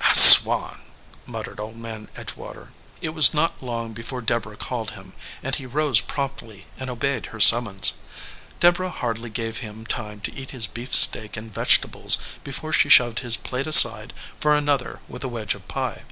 "I 0.00 0.12
swan!" 0.14 0.76
muttered 1.26 1.58
Old 1.58 1.74
Man 1.76 2.06
Edgewater. 2.14 2.68
It 3.00 3.08
was 3.08 3.34
not 3.34 3.60
long 3.64 3.94
before 3.94 4.20
Deborah 4.20 4.56
called 4.56 4.92
him, 4.92 5.12
and 5.42 5.56
he 5.56 5.66
rose 5.66 6.00
promptly 6.00 6.66
and 6.78 6.88
obeyed 6.88 7.26
her 7.26 7.40
summons. 7.40 7.94
Deb 8.60 8.78
orah 8.78 8.90
hardly 8.90 9.28
gave 9.28 9.58
him 9.58 9.84
time 9.84 10.20
to 10.20 10.34
eat 10.34 10.52
his 10.52 10.68
beefsteak 10.68 11.36
and 11.36 11.52
vegetables 11.52 12.16
before 12.44 12.72
she 12.72 12.88
shoved 12.88 13.18
his 13.26 13.36
plate 13.36 13.66
aside 13.66 14.12
for 14.38 14.54
another 14.54 15.00
with 15.08 15.24
a 15.24 15.28
wedge 15.28 15.56
of 15.56 15.66
pie. 15.66 16.02